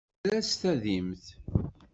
Err-as 0.25 0.51
tadimt. 0.61 1.25